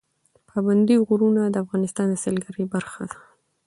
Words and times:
پابندی 0.49 0.97
غرونه 1.07 1.41
د 1.49 1.55
افغانستان 1.63 2.07
د 2.09 2.15
سیلګرۍ 2.23 2.65
برخه 2.73 3.03
ده. 3.11 3.17